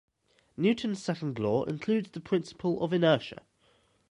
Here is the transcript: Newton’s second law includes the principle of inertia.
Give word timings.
Newton’s 0.57 0.99
second 0.99 1.37
law 1.37 1.63
includes 1.63 2.09
the 2.09 2.19
principle 2.19 2.83
of 2.83 2.91
inertia. 2.91 3.43